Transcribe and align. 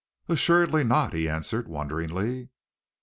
"Assuredly 0.27 0.83
not," 0.83 1.13
he 1.13 1.29
answered 1.29 1.67
wonderingly. 1.67 2.49